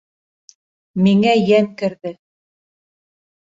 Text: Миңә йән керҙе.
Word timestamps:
Миңә 1.07 1.33
йән 1.49 1.69
керҙе. 1.83 2.15